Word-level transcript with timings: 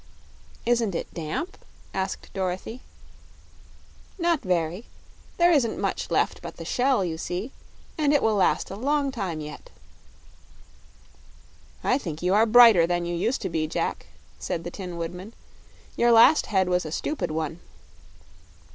"Isn't 0.65 0.95
it 0.95 1.13
damp?" 1.13 1.59
asked 1.93 2.33
Dorothy. 2.33 2.81
"Not 4.17 4.41
very. 4.41 4.85
There 5.37 5.51
isn't 5.51 5.79
much 5.79 6.09
left 6.09 6.41
but 6.41 6.57
the 6.57 6.65
shell, 6.65 7.05
you 7.05 7.19
see, 7.19 7.51
and 7.99 8.11
it 8.11 8.23
will 8.23 8.33
last 8.33 8.71
a 8.71 8.75
long 8.75 9.11
time 9.11 9.41
yet." 9.41 9.69
"I 11.83 11.99
think 11.99 12.23
you 12.23 12.33
are 12.33 12.47
brighter 12.47 12.87
than 12.87 13.05
you 13.05 13.13
used 13.13 13.41
to 13.43 13.49
be, 13.49 13.67
Jack," 13.67 14.07
said 14.39 14.63
the 14.63 14.71
Tin 14.71 14.97
Woodman. 14.97 15.33
"Your 15.95 16.11
last 16.11 16.47
head 16.47 16.67
was 16.67 16.83
a 16.83 16.91
stupid 16.91 17.29
one." 17.29 17.59